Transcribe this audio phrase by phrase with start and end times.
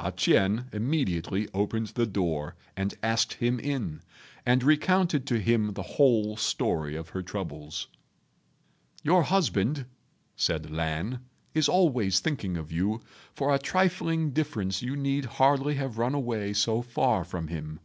[0.00, 4.00] A ch'ien immediately opened the door and asked him in,
[4.46, 7.86] and recounted to him the whole story of her troubles.
[9.02, 9.84] "Your husband,"
[10.34, 11.20] said Lan,
[11.52, 13.02] "is always thinking of you.
[13.34, 17.80] For a trifling difference you need hardly have run away so far from him."